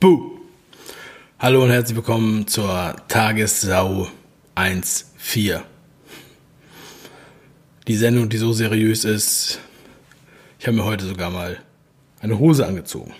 [0.00, 0.38] Buh!
[1.38, 4.08] Hallo und herzlich willkommen zur Tagessau
[4.54, 5.62] 1.4.
[7.88, 9.60] Die Sendung, die so seriös ist,
[10.58, 11.58] ich habe mir heute sogar mal
[12.20, 13.14] eine Hose angezogen.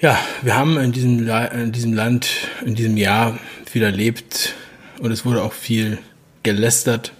[0.00, 2.28] Ja, wir haben in diesem, in diesem Land,
[2.66, 4.54] in diesem Jahr viel erlebt
[4.98, 5.98] und es wurde auch viel
[6.42, 7.12] gelästert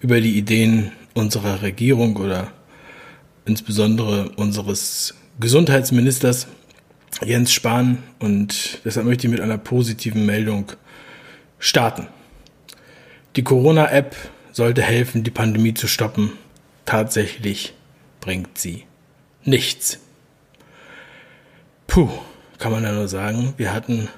[0.00, 2.52] über die Ideen unserer Regierung oder
[3.46, 6.46] insbesondere unseres Gesundheitsministers
[7.24, 10.72] Jens Spahn und deshalb möchte ich mit einer positiven Meldung
[11.58, 12.08] starten.
[13.36, 14.16] Die Corona-App
[14.52, 16.32] sollte helfen, die Pandemie zu stoppen.
[16.84, 17.74] Tatsächlich
[18.20, 18.84] bringt sie
[19.44, 19.98] nichts.
[21.86, 22.10] Puh,
[22.58, 24.08] kann man da nur sagen, wir hatten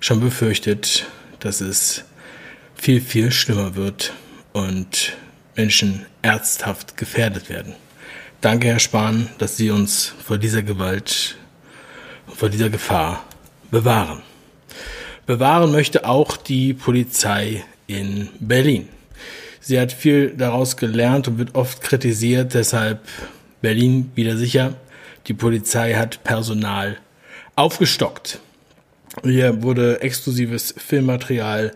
[0.00, 1.06] schon befürchtet,
[1.40, 2.04] dass es
[2.74, 4.12] viel, viel schlimmer wird
[4.52, 5.16] und
[5.56, 7.74] Menschen ernsthaft gefährdet werden.
[8.40, 11.36] Danke, Herr Spahn, dass Sie uns vor dieser Gewalt
[12.26, 13.24] vor dieser Gefahr
[13.70, 14.22] bewahren.
[15.26, 18.88] Bewahren möchte auch die Polizei in Berlin.
[19.60, 23.00] Sie hat viel daraus gelernt und wird oft kritisiert, deshalb
[23.60, 24.74] Berlin wieder sicher.
[25.28, 26.98] Die Polizei hat Personal
[27.54, 28.40] aufgestockt.
[29.22, 31.72] Hier wurde exklusives Filmmaterial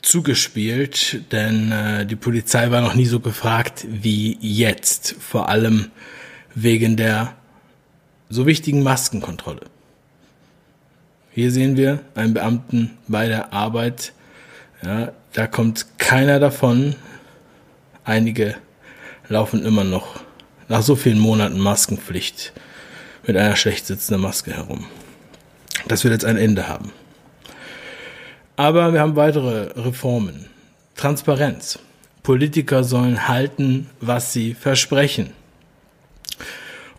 [0.00, 5.90] zugespielt, denn äh, die Polizei war noch nie so gefragt wie jetzt, vor allem
[6.54, 7.36] wegen der
[8.32, 9.60] so wichtigen Maskenkontrolle.
[11.32, 14.14] Hier sehen wir einen Beamten bei der Arbeit.
[14.82, 16.96] Ja, da kommt keiner davon.
[18.04, 18.56] Einige
[19.28, 20.20] laufen immer noch
[20.68, 22.54] nach so vielen Monaten Maskenpflicht
[23.26, 24.86] mit einer schlecht sitzenden Maske herum.
[25.88, 26.90] Das wird jetzt ein Ende haben.
[28.56, 30.46] Aber wir haben weitere Reformen.
[30.96, 31.78] Transparenz.
[32.22, 35.34] Politiker sollen halten, was sie versprechen.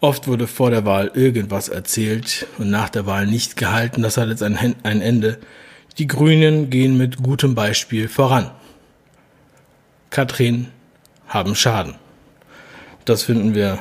[0.03, 4.01] Oft wurde vor der Wahl irgendwas erzählt und nach der Wahl nicht gehalten.
[4.01, 5.39] Das hat jetzt ein, ein Ende.
[5.97, 8.51] Die Grünen gehen mit gutem Beispiel voran.
[10.09, 10.67] Katrin
[11.29, 11.95] haben Schaden.
[13.05, 13.79] Das finden wir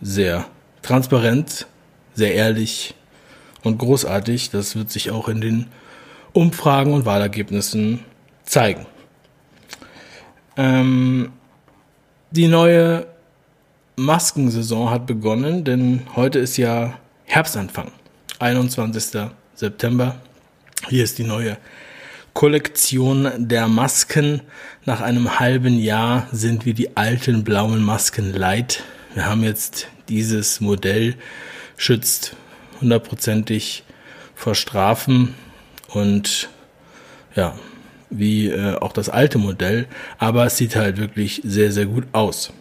[0.00, 0.44] sehr
[0.82, 1.68] transparent,
[2.14, 2.96] sehr ehrlich
[3.62, 4.50] und großartig.
[4.50, 5.66] Das wird sich auch in den
[6.32, 8.00] Umfragen und Wahlergebnissen
[8.42, 8.86] zeigen.
[10.56, 11.30] Ähm,
[12.32, 13.06] die neue
[13.96, 17.92] Maskensaison hat begonnen, denn heute ist ja Herbstanfang,
[18.38, 19.28] 21.
[19.54, 20.16] September.
[20.88, 21.58] Hier ist die neue
[22.32, 24.40] Kollektion der Masken.
[24.84, 28.82] Nach einem halben Jahr sind wir die alten blauen Masken leid.
[29.14, 31.16] Wir haben jetzt dieses Modell,
[31.76, 32.36] schützt
[32.80, 33.84] hundertprozentig
[34.34, 35.34] vor Strafen
[35.88, 36.48] und
[37.36, 37.54] ja,
[38.08, 39.86] wie äh, auch das alte Modell,
[40.18, 42.52] aber es sieht halt wirklich sehr, sehr gut aus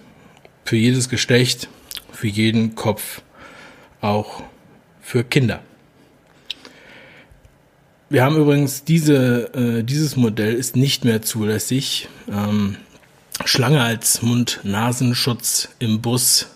[0.70, 1.68] für jedes Geschlecht,
[2.12, 3.24] für jeden Kopf,
[4.02, 4.44] auch
[5.02, 5.62] für Kinder.
[8.12, 12.08] Wir haben übrigens diese, äh, dieses Modell ist nicht mehr zulässig.
[12.32, 12.76] Ähm,
[13.46, 16.52] Schlange als Mund-Nasenschutz im Bus.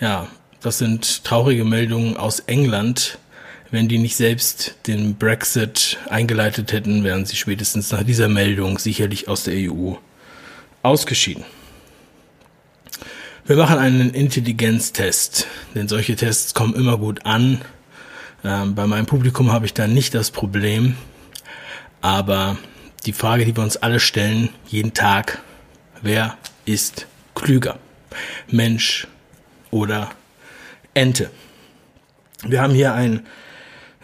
[0.00, 0.28] Ja,
[0.62, 3.18] das sind traurige Meldungen aus England.
[3.70, 9.28] Wenn die nicht selbst den Brexit eingeleitet hätten, wären sie spätestens nach dieser Meldung sicherlich
[9.28, 9.96] aus der EU
[10.82, 11.44] ausgeschieden.
[13.48, 15.46] Wir machen einen Intelligenztest,
[15.76, 17.60] denn solche Tests kommen immer gut an.
[18.42, 20.96] Ähm, bei meinem Publikum habe ich da nicht das Problem.
[22.00, 22.56] Aber
[23.04, 25.38] die Frage, die wir uns alle stellen, jeden Tag,
[26.02, 27.06] wer ist
[27.36, 27.78] klüger?
[28.50, 29.06] Mensch
[29.70, 30.10] oder
[30.94, 31.30] Ente?
[32.42, 33.26] Wir haben hier ein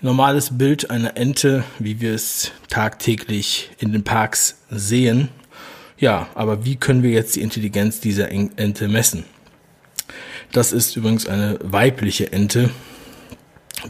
[0.02, 5.30] normales Bild einer Ente, wie wir es tagtäglich in den Parks sehen.
[5.98, 9.24] Ja, aber wie können wir jetzt die Intelligenz dieser Ente messen?
[10.52, 12.68] Das ist übrigens eine weibliche Ente,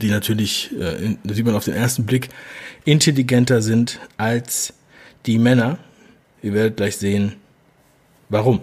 [0.00, 2.28] die natürlich, äh, sieht man auf den ersten Blick,
[2.84, 4.72] intelligenter sind als
[5.26, 5.78] die Männer.
[6.40, 7.34] Ihr werdet gleich sehen,
[8.28, 8.60] warum.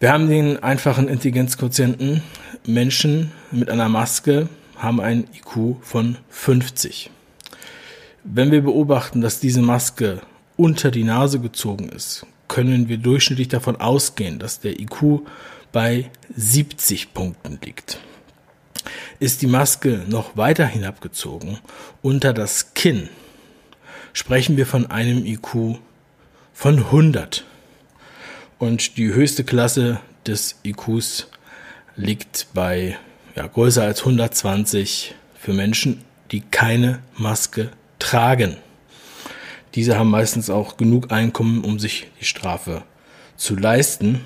[0.00, 2.24] Wir haben den einfachen Intelligenzquotienten.
[2.66, 7.10] Menschen mit einer Maske haben ein IQ von 50.
[8.24, 10.22] Wenn wir beobachten, dass diese Maske
[10.56, 15.22] unter die Nase gezogen ist, können wir durchschnittlich davon ausgehen, dass der IQ
[15.74, 17.98] bei 70 Punkten liegt.
[19.18, 21.58] Ist die Maske noch weiter hinabgezogen
[22.00, 23.08] unter das Kinn,
[24.12, 25.80] sprechen wir von einem IQ
[26.52, 27.44] von 100.
[28.58, 31.26] Und die höchste Klasse des IQs
[31.96, 32.96] liegt bei
[33.34, 38.58] ja, größer als 120 für Menschen, die keine Maske tragen.
[39.74, 42.84] Diese haben meistens auch genug Einkommen, um sich die Strafe
[43.36, 44.20] zu leisten.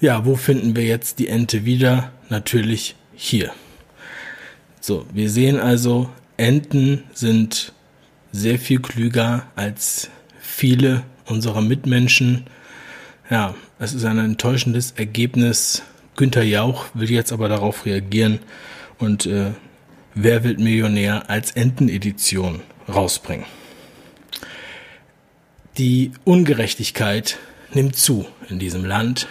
[0.00, 2.12] Ja, wo finden wir jetzt die Ente wieder?
[2.28, 3.52] Natürlich hier.
[4.80, 7.72] So, wir sehen also, Enten sind
[8.32, 10.10] sehr viel klüger als
[10.40, 12.44] viele unserer Mitmenschen.
[13.30, 15.82] Ja, es ist ein enttäuschendes Ergebnis.
[16.16, 18.40] Günther Jauch will jetzt aber darauf reagieren
[18.98, 19.52] und äh,
[20.16, 23.46] Wer wird Millionär als Entenedition rausbringen.
[25.76, 27.38] Die Ungerechtigkeit
[27.72, 29.26] nimmt zu in diesem Land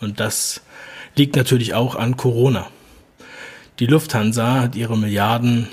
[0.00, 0.60] und das
[1.16, 2.68] liegt natürlich auch an Corona.
[3.78, 5.68] Die Lufthansa hat ihre Milliarden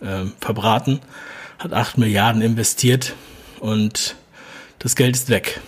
[0.00, 1.00] äh, verbraten,
[1.58, 3.14] hat acht Milliarden investiert
[3.58, 4.16] und
[4.78, 5.60] das Geld ist weg.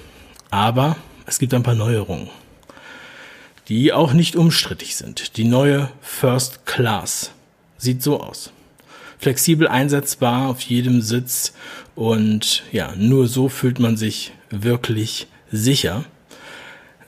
[0.51, 0.97] Aber
[1.27, 2.29] es gibt ein paar Neuerungen,
[3.69, 5.37] die auch nicht umstrittig sind.
[5.37, 7.33] Die neue First Class
[7.79, 8.53] sieht so aus.
[9.19, 11.53] Flexibel einsetzbar auf jedem Sitz
[11.95, 16.05] und ja, nur so fühlt man sich wirklich sicher.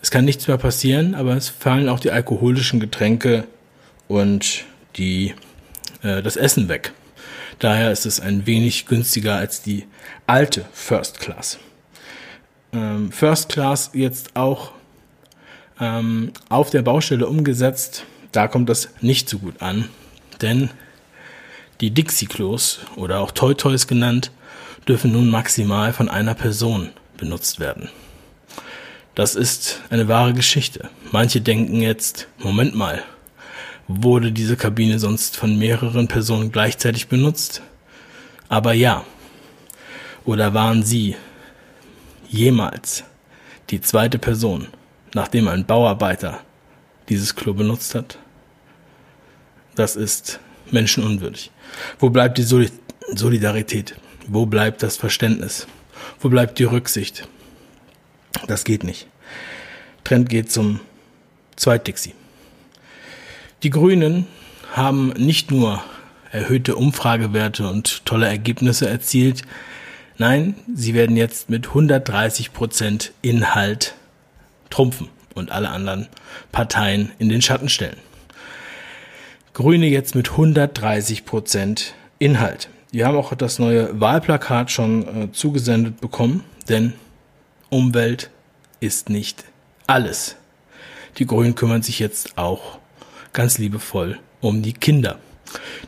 [0.04, 3.44] Es kann nichts mehr passieren, aber es fallen auch die alkoholischen Getränke
[4.06, 4.66] und
[4.96, 5.34] die,
[6.02, 6.92] äh, das Essen weg.
[7.58, 9.86] Daher ist es ein wenig günstiger als die
[10.26, 11.58] alte First Class.
[12.74, 14.72] Ähm, First Class jetzt auch
[15.80, 18.04] ähm, auf der Baustelle umgesetzt.
[18.30, 19.88] Da kommt das nicht so gut an,
[20.42, 20.68] denn
[21.80, 24.32] die Dixie-Klos oder auch Toy Toys genannt,
[24.86, 27.88] dürfen nun maximal von einer Person benutzt werden.
[29.14, 30.90] Das ist eine wahre Geschichte.
[31.12, 33.04] Manche denken jetzt, Moment mal,
[33.86, 37.62] wurde diese Kabine sonst von mehreren Personen gleichzeitig benutzt?
[38.48, 39.04] Aber ja.
[40.24, 41.16] Oder waren Sie
[42.28, 43.04] jemals
[43.70, 44.68] die zweite Person,
[45.12, 46.40] nachdem ein Bauarbeiter
[47.08, 48.18] dieses Klo benutzt hat?
[49.76, 50.40] Das ist
[50.70, 51.52] menschenunwürdig.
[52.00, 52.70] Wo bleibt die
[53.12, 53.94] Solidarität?
[54.26, 55.68] Wo bleibt das Verständnis?
[56.20, 57.28] Wo bleibt die Rücksicht?
[58.46, 59.06] Das geht nicht.
[60.04, 60.80] Trend geht zum
[61.56, 62.14] Zweit-Dixie.
[63.62, 64.26] Die Grünen
[64.72, 65.82] haben nicht nur
[66.30, 69.42] erhöhte Umfragewerte und tolle Ergebnisse erzielt,
[70.18, 73.94] nein, sie werden jetzt mit 130 Prozent Inhalt
[74.68, 76.08] trumpfen und alle anderen
[76.52, 77.96] Parteien in den Schatten stellen.
[79.52, 82.68] Grüne jetzt mit 130 Prozent Inhalt.
[82.90, 86.92] Wir haben auch das neue Wahlplakat schon äh, zugesendet bekommen, denn
[87.70, 88.30] Umwelt
[88.84, 89.44] ist nicht
[89.86, 90.36] alles.
[91.18, 92.78] Die Grünen kümmern sich jetzt auch
[93.32, 95.18] ganz liebevoll um die Kinder.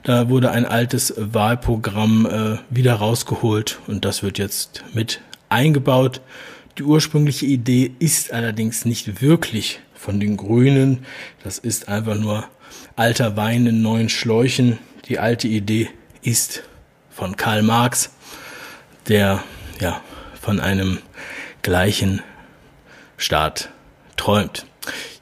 [0.02, 6.20] Da wurde ein altes Wahlprogramm äh, wieder rausgeholt und das wird jetzt mit eingebaut.
[6.78, 11.04] Die ursprüngliche Idee ist allerdings nicht wirklich von den Grünen.
[11.42, 12.44] Das ist einfach nur
[12.94, 14.78] alter Wein in neuen Schläuchen.
[15.08, 15.88] Die alte Idee
[16.22, 16.62] ist
[17.10, 18.10] von Karl Marx,
[19.08, 19.42] der
[19.80, 20.00] ja
[20.40, 20.98] von einem
[21.62, 22.22] gleichen
[23.16, 23.70] Staat
[24.16, 24.66] träumt.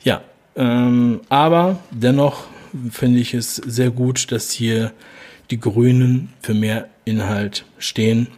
[0.02, 0.22] Ja,
[0.56, 2.44] ähm, aber dennoch
[2.90, 4.92] finde ich es sehr gut, dass hier
[5.50, 8.28] die Grünen für mehr Inhalt stehen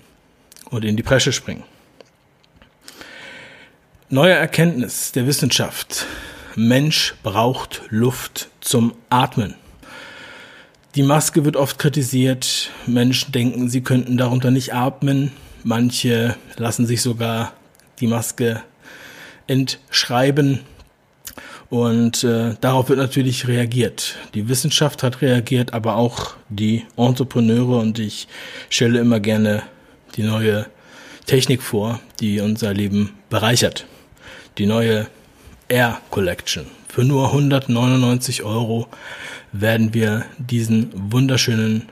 [0.70, 1.64] und in die Presche springen.
[4.08, 6.06] Neue Erkenntnis der Wissenschaft.
[6.55, 9.55] Mensch braucht Luft zum Atmen.
[10.94, 12.70] Die Maske wird oft kritisiert.
[12.87, 15.33] Menschen denken, sie könnten darunter nicht atmen.
[15.64, 17.52] Manche lassen sich sogar
[18.00, 18.62] die Maske
[19.47, 20.61] entschreiben.
[21.69, 24.17] Und äh, darauf wird natürlich reagiert.
[24.35, 28.29] Die Wissenschaft hat reagiert, aber auch die Entrepreneure und ich
[28.71, 29.62] stelle immer gerne
[30.15, 30.67] die neue
[31.26, 33.87] Technik vor, die unser Leben bereichert.
[34.59, 35.09] Die neue
[35.69, 36.67] Air Collection.
[36.88, 38.87] Für nur 199 Euro
[39.53, 41.88] werden wir diesen wunderschönen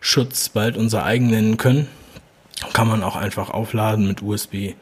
[0.00, 1.86] Schutz bald unser eigen nennen können.
[2.72, 4.74] Kann man auch einfach aufladen mit USB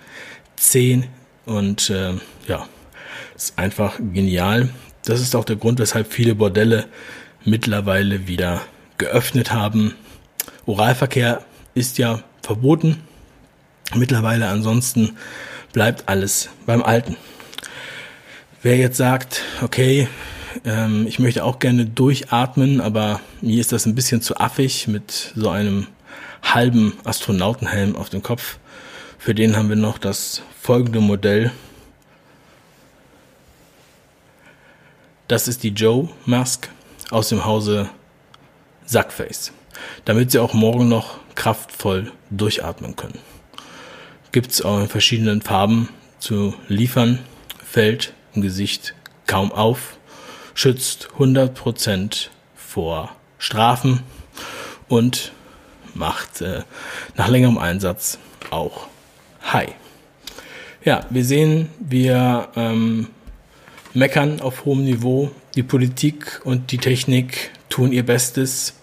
[0.56, 1.04] 10
[1.46, 2.14] und äh,
[2.46, 2.66] ja,
[3.34, 4.68] ist einfach genial.
[5.04, 6.86] Das ist auch der Grund, weshalb viele Bordelle
[7.44, 8.62] mittlerweile wieder
[8.98, 9.94] geöffnet haben.
[10.66, 11.42] Oralverkehr
[11.74, 13.02] ist ja verboten.
[13.94, 15.16] Mittlerweile ansonsten
[15.72, 17.16] bleibt alles beim Alten.
[18.62, 20.06] Wer jetzt sagt, okay,
[20.64, 25.32] ähm, ich möchte auch gerne durchatmen, aber mir ist das ein bisschen zu affig mit
[25.34, 25.86] so einem
[26.42, 28.58] halben Astronautenhelm auf dem Kopf.
[29.20, 31.52] Für den haben wir noch das folgende Modell.
[35.28, 36.70] Das ist die Joe Mask
[37.10, 37.90] aus dem Hause
[38.86, 39.52] Sackface,
[40.06, 43.18] damit sie auch morgen noch kraftvoll durchatmen können.
[44.32, 47.18] Gibt es auch in verschiedenen Farben zu liefern,
[47.62, 48.94] fällt im Gesicht
[49.26, 49.98] kaum auf,
[50.54, 54.02] schützt 100% vor Strafen
[54.88, 55.32] und
[55.92, 56.62] macht äh,
[57.16, 58.88] nach längerem Einsatz auch
[59.52, 59.74] high.
[60.84, 63.08] Ja, wir sehen, wir ähm,
[63.94, 65.30] meckern auf hohem Niveau.
[65.54, 68.74] Die Politik und die Technik tun ihr Bestes,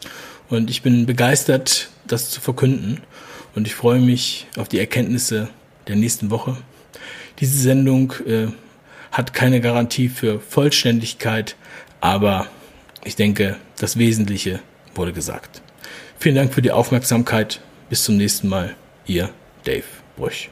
[0.49, 3.01] Und ich bin begeistert, das zu verkünden.
[3.55, 5.49] Und ich freue mich auf die Erkenntnisse
[5.87, 6.57] der nächsten Woche.
[7.39, 8.47] Diese Sendung äh,
[9.11, 11.55] hat keine Garantie für Vollständigkeit,
[12.01, 12.47] aber
[13.03, 14.59] ich denke, das Wesentliche
[14.95, 15.61] wurde gesagt.
[16.19, 17.61] Vielen Dank für die Aufmerksamkeit.
[17.89, 18.75] Bis zum nächsten Mal.
[19.05, 19.29] Ihr
[19.63, 19.85] Dave
[20.17, 20.49] Brüch.